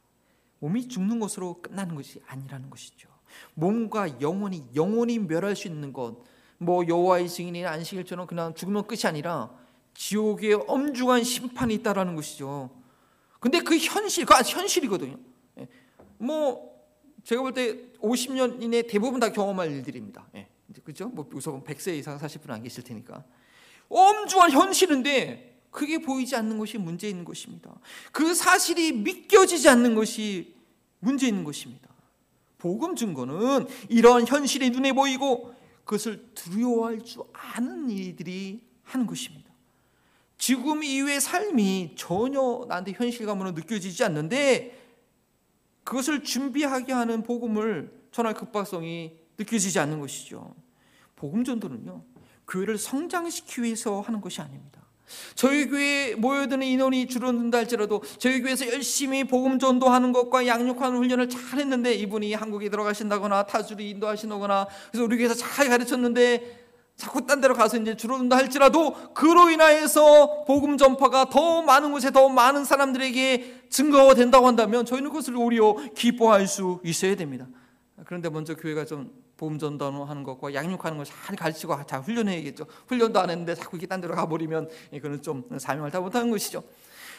[0.59, 3.14] 몸이 죽는 것으로 끝나는 것이 아니라는 것이죠.
[3.55, 6.17] 몸과 영혼이 영혼이 멸할 수 있는 것,
[6.59, 9.51] 뭐 여호와의 증인이나 안식일처럼 그냥 죽으면 끝이 아니라
[9.95, 12.71] 지옥에 엄중한 심판이 있다라는 것이죠.
[13.41, 15.17] 근데 그 현실, 그 현실이거든요.
[15.59, 15.69] 예.
[16.19, 16.75] 뭐
[17.25, 20.27] 제가 볼 때 50년 이내 대부분 다 경험할 일들입니다.
[20.35, 20.49] 예.
[20.83, 21.09] 그죠?
[21.09, 23.23] 뭐 우선 100세 이상 사실 분안 계실 테니까.
[23.89, 27.75] 엄중한 현실인데 그게 보이지 않는 것이 문제 있는 것입니다.
[28.13, 30.55] 그 사실이 믿겨지지 않는 것이
[31.01, 31.89] 문제 있는 것입니다.
[32.65, 35.53] 복음 증거는 이런 현실이 눈에 보이고
[35.85, 39.53] 그것을 두려워할 줄 아는 이들이 하는 것입니다.
[40.39, 44.83] 지금 이후의 삶이 전혀 나한테 현실감으로 느껴지지 않는데
[45.85, 50.55] 그것을 준비하게 하는 복음을 전할 급박성이 느껴지지 않는 것이죠.
[51.17, 52.03] 복음 전도는요.
[52.49, 54.84] 교회를 성장시키기 위해서 하는 것이 아닙니다.
[55.35, 61.61] 저희 교회에 모여드는 인원이 줄어든다 할지라도 저희 교회에서 열심히 복음 전도하는 것과 양육하는 훈련을 잘
[61.61, 66.65] 했는데 이분이 한국에 들어가신다거나 타주로 인도하시거나 그래서 우리 교회에서 잘 가르쳤는데
[66.97, 72.29] 자꾸 딴 데로 가서 이제 줄어든다 할지라도 그로 인하여서 복음 전파가 더 많은 곳에 더
[72.29, 77.49] 많은 사람들에게 증거가 된다고 한다면 저희는 그것을 오히려 기뻐할 수 있어야 됩니다.
[78.05, 82.67] 그런데 먼저 교회가 좀 복음 전도하는 것과 양육하는 걸 잘 가르치고 잘 훈련해야겠죠.
[82.87, 84.69] 훈련도 안 했는데 자꾸 이렇게 딴 데로 가버리면
[85.01, 86.63] 그는 좀 사명을 다 못하는 것이죠.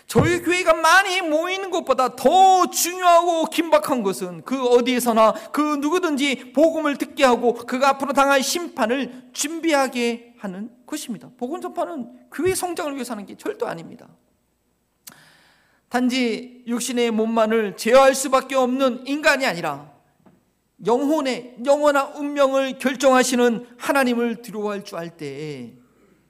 [0.07, 7.23] 저희 교회가 많이 모이는 것보다 더 중요하고 긴박한 것은 그 어디에서나 그 누구든지 복음을 듣게
[7.23, 11.29] 하고 그가 앞으로 당할 심판을 준비하게 하는 것입니다.
[11.37, 14.07] 복음 전파는 교회 성장을 위해서 하는 게 절도 아닙니다.
[15.89, 19.94] 단지 육신의 몸만을 제어할 수밖에 없는 인간이 아니라
[20.83, 25.73] 영혼의 영원한 운명을 결정하시는 하나님을 두려워할 줄 알 때에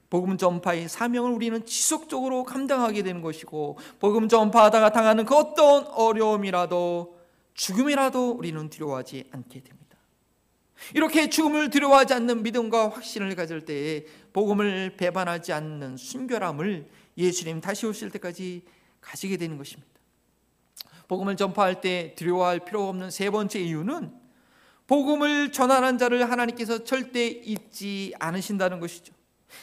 [0.08, 7.18] 복음 전파의 사명을 우리는 지속적으로 감당하게 되는 것이고 복음 전파하다가 당하는 그 어떤 어려움이라도
[7.54, 9.96] 죽음이라도 우리는 두려워하지 않게 됩니다.
[10.94, 18.10] 이렇게 죽음을 두려워하지 않는 믿음과 확신을 가질 때에 복음을 배반하지 않는 순결함을 예수님 다시 오실
[18.10, 18.62] 때까지
[19.00, 19.90] 가지게 되는 것입니다.
[21.08, 24.25] 복음을 전파할 때 두려워할 필요가 없는 세 번째 이유는
[24.86, 29.16] 복음을 전하는 자를 하나님께서 절대 잊지 않으신다는 것이죠.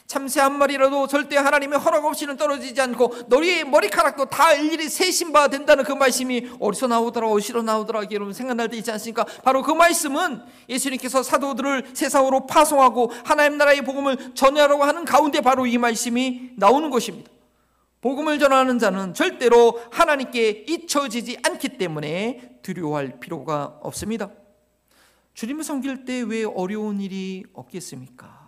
[0.05, 5.83] 참새 한 마리라도 절대 하나님의 허락 없이는 떨어지지 않고 너희의 머리카락도 다 일일이 세신바 된다는
[5.83, 9.25] 그 말씀이 어디서 나오더라 어디서 나오더라 여러분 생각날 때 있지 않습니까?
[9.43, 15.77] 바로 그 말씀은 예수님께서 사도들을 세상으로 파송하고 하나님 나라의 복음을 전하라고 하는 가운데 바로 이
[15.77, 17.31] 말씀이 나오는 것입니다.
[18.01, 24.29] 복음을 전하는 자는 절대로 하나님께 잊혀지지 않기 때문에 두려워할 필요가 없습니다.
[25.33, 28.43] 주님을 섬길 때 왜 어려운 일이 없겠습니까?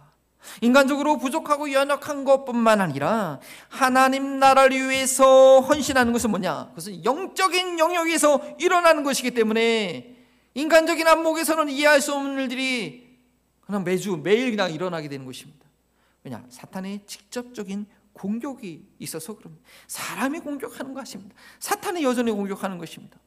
[0.61, 6.67] 인간적으로 부족하고 연약한 것뿐만 아니라 하나님 나라를 위해서 헌신하는 것은 뭐냐?
[6.69, 10.15] 그것은 영적인 영역에서 일어나는 것이기 때문에
[10.53, 13.17] 인간적인 안목에서는 이해할 수 없는 일들이
[13.61, 15.65] 그냥 매주 매일 그냥 일어나게 되는 것입니다.
[16.23, 16.45] 왜냐?
[16.49, 19.65] 사탄의 직접적인 공격이 있어서 그럽니다.
[19.87, 21.35] 사람이 공격하는 것입니다.
[21.59, 23.17] 사탄이 여전히 공격하는 것입니다.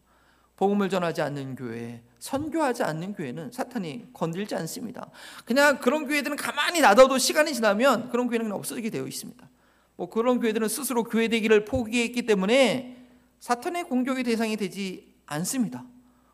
[0.59, 5.09] 복음을 전하지 않는 교회, 선교하지 않는 교회는 사탄이 건들지 않습니다.
[5.45, 9.49] 그냥 그런 교회들은 가만히 놔둬도 시간이 지나면 그런 교회는 없어지게 되어 있습니다.
[9.95, 12.97] 뭐 그런 교회들은 스스로 교회 되기를 포기했기 때문에
[13.39, 15.85] 사탄의 공격의 대상이 되지 않습니다.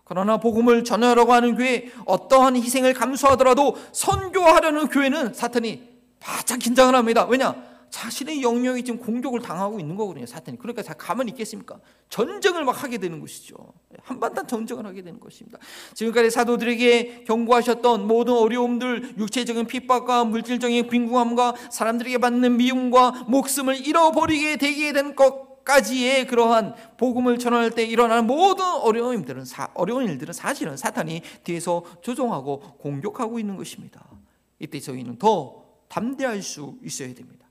[0.05, 5.83] 그러나 복음을 전하려고 하는 교회 어떠한 희생을 감수하더라도 선교하려는 교회는 사탄이
[6.19, 7.27] 바짝 긴장을 합니다.
[7.27, 7.74] 왜냐?
[7.91, 10.59] 자신의 영역이 지금 공격을 당하고 있는 거거든요, 사탄이.
[10.59, 11.79] 그러니까 자 가만히 있겠습니까?
[12.09, 13.57] 전쟁을 막 하게 되는 것이죠.
[14.03, 15.59] 한반단 전쟁을 하게 되는 것입니다.
[15.95, 24.93] 지금까지 사도들에게 경고하셨던 모든 어려움들, 육체적인 핍박과 물질적인 빈궁함과 사람들에게 받는 미움과 목숨을 잃어버리게 되게
[24.93, 31.85] 된 것까지의 그러한 복음을 전할 때 일어나는 모든 어려움들은 사, 어려운 일들은 사실은 사탄이 뒤에서
[32.03, 34.05] 조종하고 공격하고 있는 것입니다.
[34.59, 37.44] 이때 저희는 더 담대할 수 있어야 됩니다.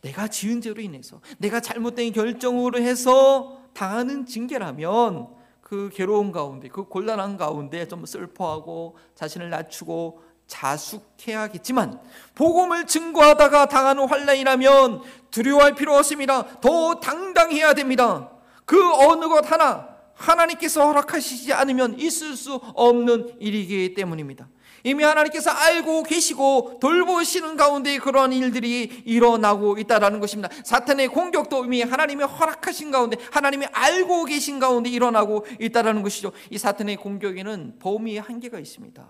[0.00, 5.28] 내가 지은 죄로 인해서 내가 잘못된 결정으로 해서 당하는 징계라면
[5.60, 12.00] 그 괴로운 가운데 그 곤란한 가운데 좀 슬퍼하고 자신을 낮추고 자숙해야겠지만
[12.34, 16.60] 복음을 증거하다가 당하는 환란이라면 두려워할 필요 없습니다.
[16.60, 18.30] 더 당당해야 됩니다.
[18.64, 24.48] 그 어느 것 하나 하나님께서 허락하시지 않으면 있을 수 없는 일이기 때문입니다.
[24.88, 30.48] 이미 하나님께서 알고 계시고 돌보시는 가운데 그러한 일들이 일어나고 있다라는 것입니다.
[30.64, 36.32] 사탄의 공격도 이미 하나님의 허락하신 가운데 하나님이 알고 계신 가운데 일어나고 있다라는 것이죠.
[36.50, 39.06] 이 사탄의 공격에는 범위의 한계가 있습니다.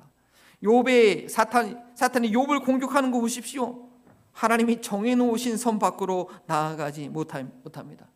[0.65, 3.89] 욥의 사탄 사탄이 욥을 공격하는 거 보십시오.
[4.33, 8.07] 하나님이 정해 놓으신 선 밖으로 나아가지 못합니다.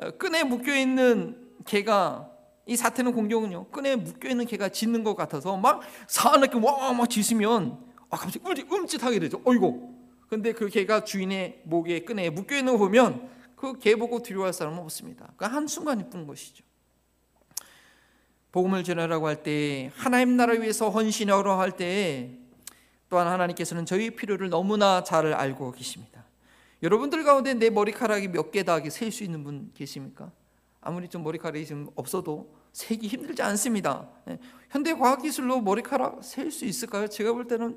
[0.00, 2.30] 어, 끈에 묶여 있는 개가
[2.68, 7.78] 이 사태는 공격은요 끈에 묶여 있는 개가 짖는 것 같아서 막 사납게 와막 짖으면
[8.10, 9.40] 아 갑자기 음짓, 음짓하게 되죠.
[9.44, 9.96] 어이고.
[10.28, 14.78] 근데 그 개가 주인의 목에 끈에 묶여 있는 거 보면 그 개 보고 두려워할 사람은
[14.80, 15.32] 없습니다.
[15.38, 16.62] 그한 순간이 뿐 것이죠.
[18.52, 22.38] 복음을 전하라고 할 때 하나님 나라를 위해서 헌신하러 할때
[23.08, 26.24] 또한 하나님께서는 저희 필요를 너무나 잘 알고 계십니다.
[26.82, 30.30] 여러분들 가운데 내 머리카락이 몇 개다 셀수 있는 분 계십니까?
[30.80, 34.08] 아무리 좀 머리카락이 좀 없어도 세기 힘들지 않습니다.
[34.24, 34.38] 네.
[34.70, 37.08] 현대 과학 기술로 머리카락 셀 수 있을까요?
[37.08, 37.76] 제가 볼 때는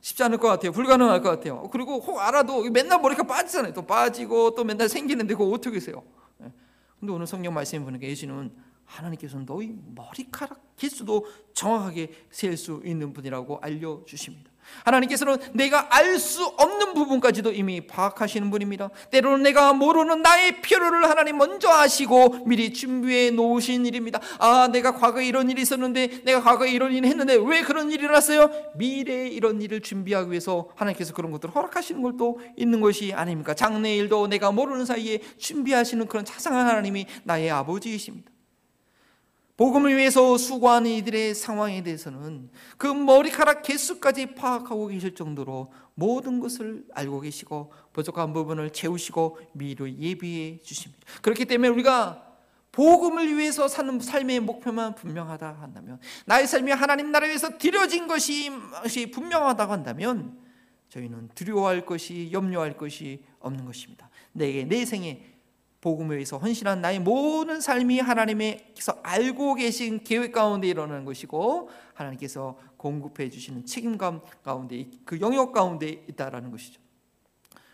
[0.00, 0.72] 쉽지 않을 것 같아요.
[0.72, 1.68] 불가능할 것 같아요.
[1.72, 3.72] 그리고 혹 알아도 맨날 머리카락 빠지잖아요.
[3.72, 6.02] 또 빠지고 또 맨날 생기는데 그거 어떻게 세요?
[6.38, 6.52] 네.
[7.00, 8.52] 근데 오늘 성경 말씀 보니까 예수는
[8.84, 14.50] 하나님께서는 너희 머리카락 개수도 정확하게 셀 수 있는 분이라고 알려주십니다.
[14.84, 18.90] 하나님께서는 내가 알 수 없는 부분까지도 이미 파악하시는 분입니다.
[19.10, 24.20] 때로는 내가 모르는 나의 필요를 하나님 먼저 아시고 미리 준비해 놓으신 일입니다.
[24.38, 28.50] 아, 내가 과거에 이런 일이 있었는데 내가 과거에 이런 일을 했는데 왜 그런 일이 일어났어요?
[28.76, 33.54] 미래에 이런 일을 준비하기 위해서 하나님께서 그런 것들을 허락하시는 것도 있는 것이 아닙니까?
[33.54, 38.35] 장래 일도 내가 모르는 사이에 준비하시는 그런 자상한 하나님이 나의 아버지이십니다.
[39.56, 47.20] 복음을 위해서 수고하는 이들의 상황에 대해서는 그 머리카락 개수까지 파악하고 계실 정도로 모든 것을 알고
[47.20, 51.06] 계시고 부족한 부분을 채우시고 미리 예비해 주십니다.
[51.22, 52.22] 그렇기 때문에 우리가
[52.70, 58.50] 복음을 위해서 사는 삶의 목표만 분명하다 한다면 나의 삶이 하나님 나라에 위해서 드려진 것이
[59.14, 60.38] 분명하다고 한다면
[60.90, 64.10] 저희는 두려워할 것이 염려할 것이 없는 것입니다.
[64.32, 65.35] 내게 내 생에
[65.86, 73.30] 복음을 위해서 헌신한 나의 모든 삶이 하나님께서 알고 계신 계획 가운데 일어나는 것이고 하나님께서 공급해
[73.30, 76.80] 주시는 책임감 가운데 그 영역 가운데 있다라는 것이죠.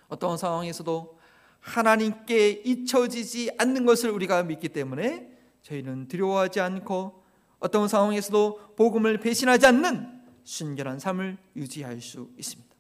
[0.09, 1.19] 어떤 상황에서도
[1.61, 5.31] 하나님께 잊혀지지 않는 것을 우리가 믿기 때문에
[5.63, 7.23] 저희는 두려워하지 않고
[7.61, 12.71] 어떤 상황에서도 복음을 배신하지 않는 순결한 삶을 유지할 수 있습니다.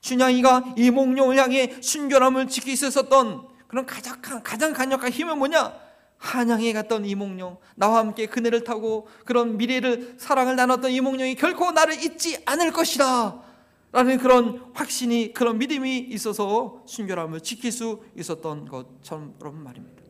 [0.00, 5.72] 춘향이가 이 목룡을 향해 순결함을 지키고 있었던 그런 가장, 가장 강력한 힘은 뭐냐?
[6.18, 12.42] 한양에 갔던 이몽룡, 나와 함께 그네를 타고 그런 미래를 사랑을 나눴던 이몽룡이 결코 나를 잊지
[12.44, 13.42] 않을 것이다.
[13.90, 20.02] 라는 그런 확신이, 그런 믿음이 있어서 순결함을 지킬 수 있었던 것처럼 말입니다.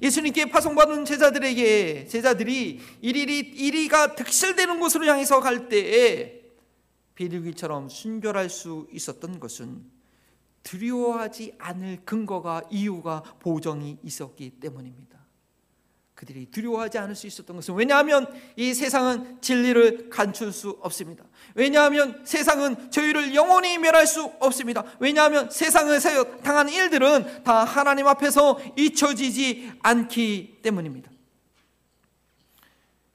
[0.00, 6.40] 예수님께 파송받은 제자들에게, 제자들이 이리, 이리가 득실되는 곳으로 향해서 갈 때에
[7.16, 9.93] 비둘기처럼 순결할 수 있었던 것은
[10.64, 15.14] 두려워하지 않을 근거가 이유가 보정이 있었기 때문입니다.
[16.14, 21.24] 그들이 두려워하지 않을 수 있었던 것은 왜냐하면 이 세상은 진리를 감출 수 없습니다.
[21.54, 24.84] 왜냐하면 세상은 저희를 영원히 멸할 수 없습니다.
[25.00, 31.10] 왜냐하면 세상에서 당하는 일들은 다 하나님 앞에서 잊혀지지 않기 때문입니다.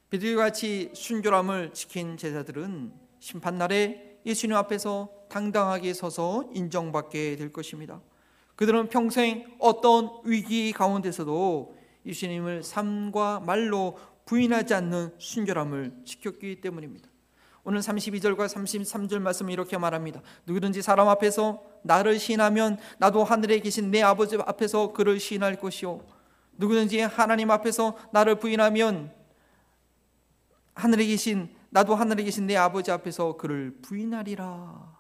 [0.10, 8.02] 비둘기 같이 순결함을 지킨 제자들은 심판날에 예수님 앞에서 당당하게 서서 인정받게 될 것입니다.
[8.56, 17.10] 그들은 평생 어떤 위기 가운데서도 예수님을 삶과 말로 부인하지 않는 순결함을 지켰기 때문입니다.
[17.64, 20.22] 오늘 32절과 33절 말씀은 이렇게 말합니다.
[20.46, 26.02] 누구든지 사람 앞에서 나를 시인하면 나도 하늘에 계신 내 아버지 앞에서 그를 시인할 것이요.
[26.58, 29.12] 누구든지 하나님 앞에서 나를 부인하면
[30.74, 34.98] 하늘에 계신 나도 하늘에 계신 내 아버지 앞에서 그를 부인하리라.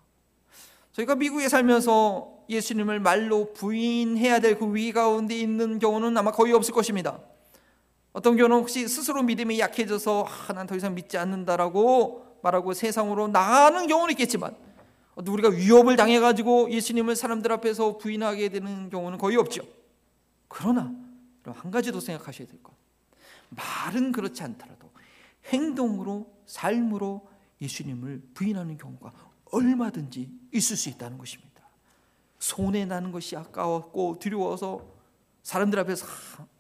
[0.92, 6.74] 저희가 미국에 살면서 예수님을 말로 부인해야 될 그 위기 가운데 있는 경우는 아마 거의 없을
[6.74, 7.20] 것입니다.
[8.12, 14.14] 어떤 경우는 혹시 스스로 믿음이 약해져서 아, 난더 이상 믿지 않는다라고 말하고 세상으로 나가는 경우는
[14.14, 14.56] 있겠지만
[15.16, 19.64] 우리가 위협을 당해가지고 예수님을 사람들 앞에서 부인하게 되는 경우는 거의 없죠.
[20.48, 20.92] 그러나
[21.46, 22.74] 한 가지 더 생각하셔야 될 것.
[23.50, 24.90] 말은 그렇지 않더라도
[25.46, 27.30] 행동으로 삶으로
[27.62, 29.14] 예수님을 부인하는 경우가
[29.52, 31.50] 얼마든지 있을 수 있다는 것입니다.
[32.40, 34.98] 손해 나는 것이 아까웠고 두려워서
[35.44, 36.08] 사람들 앞에서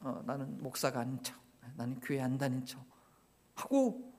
[0.01, 1.35] 어, 나는 목사가 아닌 척,
[1.75, 2.83] 나는 교회 안 다닌 척
[3.55, 4.13] 하고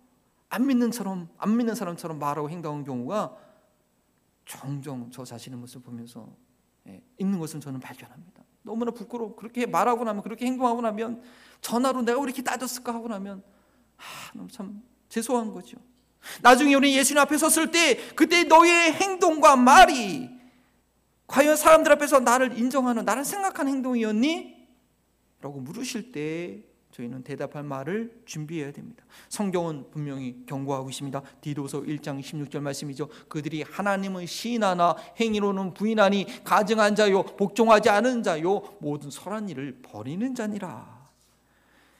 [0.48, 3.36] 안 믿는 처럼 안 믿는 사람처럼 말하고 행동하는 경우가
[4.44, 6.34] 종종 저 자신의 모습을 보면서
[6.88, 8.42] 예, 있는 것을 저는 발견합니다.
[8.62, 9.36] 너무나 부끄러워.
[9.36, 11.22] 그렇게 말하고 나면 그렇게 행동하고 나면
[11.60, 13.42] 전화로 내가 왜 이렇게 따졌을까 하고 나면
[13.96, 14.02] 아,
[14.34, 15.76] 너무 참 죄송한 거죠.
[16.40, 20.30] 나중에 우리 예수님 앞에 섰을 때 그때 너의 행동과 말이
[21.26, 24.56] 과연 사람들 앞에서 나를 인정하는 나를 생각하는 행동이었니?
[25.40, 29.04] 라고 물으실 때 저희는 대답할 말을 준비해야 됩니다.
[29.28, 31.22] 성경은 분명히 경고하고 있습니다.
[31.40, 33.08] 디도서 1장 16절 말씀이죠.
[33.28, 41.08] 그들이 하나님을 시인하나 행위로는 부인하니 가증한 자요 복종하지 않은 자요 모든 선한 일을 버리는 자니라.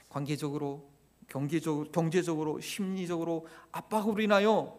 [0.08, 0.89] 관계적으로
[1.30, 4.78] 경제적으로, 경제적으로 심리적으로 압박으로 인하여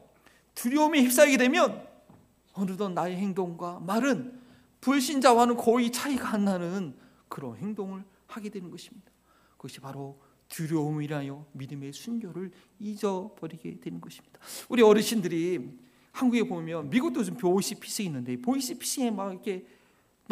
[0.54, 1.88] 두려움에 휩싸이게 되면
[2.54, 4.40] 어느덧 나의 행동과 말은
[4.82, 6.94] 불신자와는 거의 차이가 안 나는
[7.30, 9.10] 그런 행동을 하게 되는 것입니다.
[9.54, 14.40] 그것이 바로 두려움이라요 믿음의 순교를 잊어버리게 되는 것입니다.
[14.68, 15.80] 우리 어르신들이
[16.12, 19.66] 한국에 보면 미국도 좀 보이시 피싱 있는데 보이시 피싱에 막 이렇게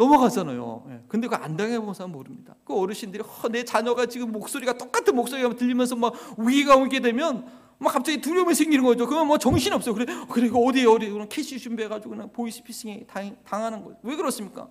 [0.00, 0.86] 넘어가잖아요.
[0.88, 1.00] 예.
[1.08, 2.54] 근데 그거 안 당해본 사람 모릅니다.
[2.64, 7.46] 그 어르신들이 허, 내 자녀가 지금 목소리가 똑같은 목소리가 들리면서 막 위기가 오게 되면
[7.78, 9.06] 막 갑자기 두려움이 생기는 거죠.
[9.06, 9.92] 그러면 뭐 정신 없어.
[9.92, 13.98] 그래, 그래 어디 어디 그냥 cash 준비해가지고 그냥 보이스 피싱에 당, 당하는 거예요.
[14.02, 14.68] 왜 그렇습니까?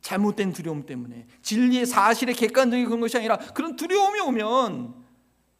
[0.00, 4.94] 잘못된 두려움 때문에 진리의 사실의 객관적인 그런 것이 아니라 그런 두려움이 오면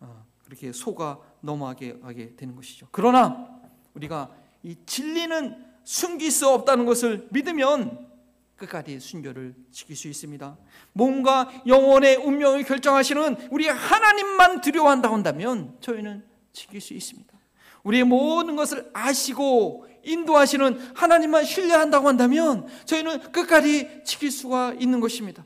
[0.00, 2.88] 어, 그렇게 속아 넘어가게 하게 되는 것이죠.
[2.90, 3.48] 그러나
[3.94, 4.30] 우리가
[4.62, 8.13] 이 진리는 숨길 수 없다는 것을 믿으면
[8.66, 10.56] 끝까지 순결을 지킬 수 있습니다.
[10.92, 17.32] 몸과 영혼의 운명을 결정하시는 우리 하나님만 두려워한다 한다면 저희는 지킬 수 있습니다.
[17.84, 25.44] 우리의 모든 것을 아시고 인도하시는 하나님만 신뢰한다고 한다면 저희는 끝까지 지킬 수가 있는 것입니다.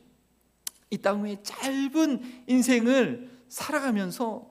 [0.90, 4.48] 이 땅의 짧은 인생을 살아가면서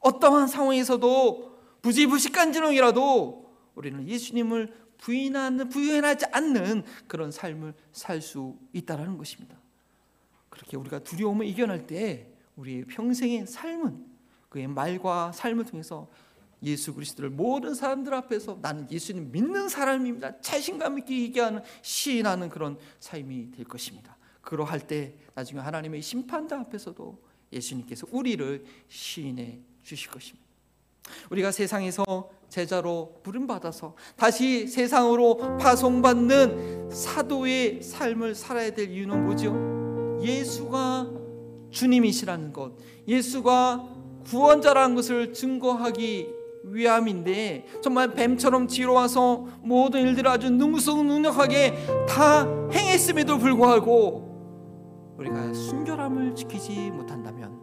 [0.00, 9.56] 어떠한 상황에서도 부지부식간지렁이라도 우리는 예수님을 부인하는 부인하지 않는 그런 삶을 살 수 있다라는 것입니다.
[10.48, 14.06] 그렇게 우리가 두려움을 이겨낼 때 우리의 평생의 삶은
[14.48, 16.08] 그의 말과 삶을 통해서
[16.62, 20.40] 예수 그리스도를 모든 사람들 앞에서 나는 예수님 믿는 사람입니다.
[20.40, 24.16] 자신감 있게 얘기하는 시인하는 그런 삶이 될 것입니다.
[24.40, 30.45] 그러할 때 나중에 하나님의 심판자 앞에서도 예수님께서 우리를 시인해 주실 것입니다.
[31.30, 32.04] 우리가 세상에서
[32.48, 40.22] 제자로 부름받아서 다시 세상으로 파송받는 사도의 삶을 살아야 될 이유는 뭐죠?
[40.22, 41.10] 예수가
[41.70, 42.72] 주님이시라는 것,
[43.06, 43.88] 예수가
[44.26, 55.14] 구원자라는 것을 증거하기 위함인데 정말 뱀처럼 뒤로 와서 모든 일들을 아주 능숙능력하게 다 행했음에도 불구하고
[55.18, 57.58] 우리가 순결함을 지키지 못한다면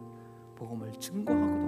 [0.56, 1.63] 복음을 자신은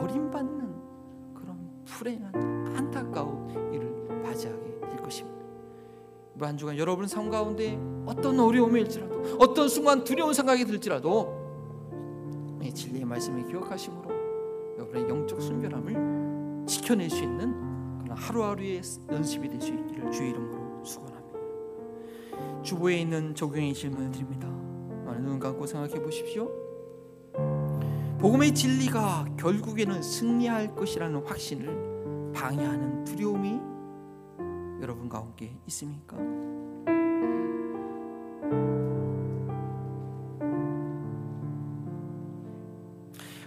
[0.00, 2.34] 버림받는 그런 불행한
[2.76, 5.40] 안타까운 일을 맞이하게 될 것입니다.
[6.40, 11.38] 한 주간 여러분 삶 가운데 어떤 어려움일지라도 어떤 순간 두려운 생각이 들지라도
[12.62, 14.10] 이 진리의 말씀을 기억하심으로
[14.78, 18.80] 여러분의 영적 순결함을 지켜낼 수 있는 그런 하루하루의
[19.12, 22.62] 연습이 될 수 있기를 주의 이름으로 축원합니다.
[22.62, 24.48] 주보에 있는 적용의 질문을 드립니다.
[25.20, 26.69] 눈 감고 생각해 보십시오.
[28.20, 33.58] 복음의 진리가 결국에는 승리할 것이라는 확신을 방해하는 두려움이
[34.82, 36.18] 여러분 가운데 있습니까?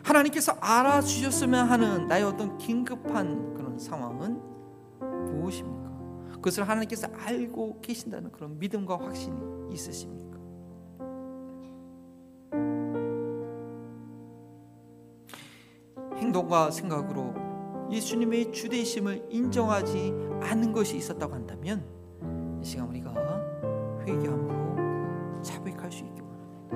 [0.01, 4.41] 하나님께서 알아주셨으면 하는 나의 어떤 긴급한 그런 상황은
[4.99, 6.31] 무엇입니까?
[6.31, 9.37] 그것을 하나님께서 알고 계신다는 그런 믿음과 확신이
[9.71, 10.32] 있으십니까?
[16.33, 17.35] 행동과 생각으로
[17.91, 20.11] 예수님의 주대심을 인정하지
[20.41, 21.85] 않는 것이 있었다고 한다면
[22.59, 23.13] 이 시간 우리가
[24.07, 26.73] 회개함으로 자백할 수 있기 원합니다.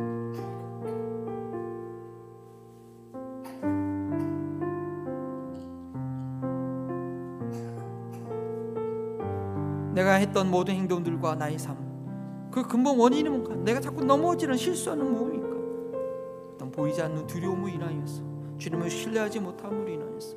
[9.95, 13.55] 내가 했던 모든 행동들과 나의 삶, 그 근본 원인은 뭔가?
[13.55, 15.47] 내가 자꾸 넘어지는 실수하는 뭡니까?
[16.53, 18.26] 어떤 보이지 않는 두려움으로 인하여서
[18.57, 20.35] 주님을 신뢰하지 못함으로 인하여서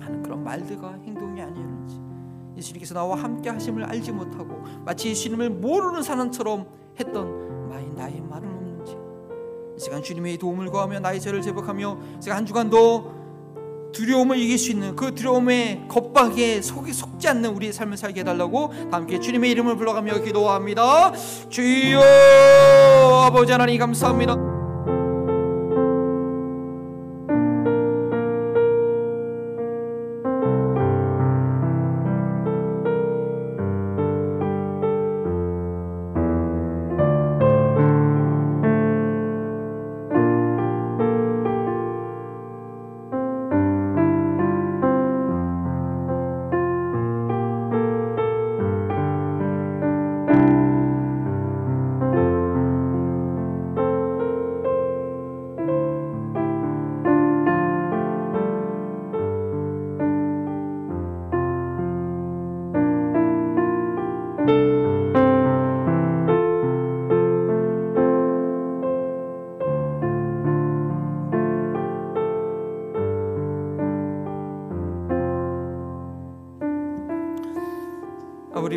[0.00, 2.00] 하는 그런 말들과 행동이 아니었는지
[2.56, 6.66] 예수님께서 나와 함께 하심을 알지 못하고 마치 예수님을 모르는 사람처럼
[6.98, 8.96] 했던 나의 나의 말은 없는지
[9.76, 13.20] 이 시간 주님의 도움을 구하며 나의 죄를 제복하며 제가 한 주간도
[13.92, 19.18] 두려움을 이길 수 있는 그 두려움의 겁박에 속이 속지 않는 우리의 삶을 살게 해달라고 함께
[19.18, 21.12] 주님의 이름을 불러가며 기도합니다.
[21.48, 22.00] 주여
[23.26, 24.49] 아버지 하나님 감사합니다.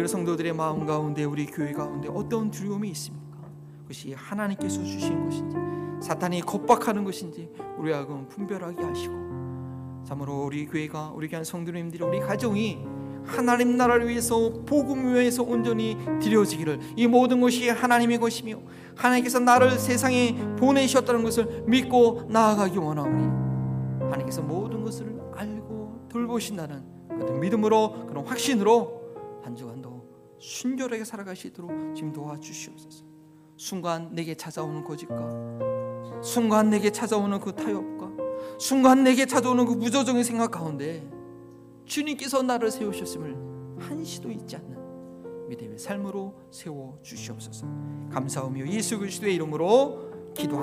[0.03, 3.37] 우리 성도들의 마음 가운데 우리 교회 가운데 어떤 두려움이 있습니까?
[3.83, 5.55] 그것이 하나님께서 주신 것인지
[6.05, 9.13] 사탄이 겁박하는 것인지 우리하고 분별하게 하시고
[10.05, 12.79] 참으로 우리 교회가 우리 교한 성도님들이 우리 가정이
[13.23, 18.59] 하나님 나라를 위해서 복음 위해서 온전히 드려지기를 이 모든 것이 하나님의 것이며
[18.97, 23.23] 하나님께서 나를 세상에 보내셨다는 것을 믿고 나아가기 원하오니
[24.01, 29.01] 하나님께서 모든 것을 알고 돌보신다는 그런 믿음으로 그런 확신으로
[29.43, 29.92] 한 주간도
[30.43, 33.05] 순결하게 살아가시도록 지금 도와주시옵소서.
[33.55, 38.11] 순간 내게 찾아오는 거짓과 순간 내게 찾아오는 그 타협과
[38.59, 41.09] 순간 내게 찾아오는 그 무조정의 생각 가운데
[41.85, 47.65] 주님께서 나를 세우셨음을 한시도 잊지 않는 믿음의 삶으로 세워 주시옵소서.
[48.11, 50.61] 감사하며 예수 그리스도의 이름으로 기도합니다.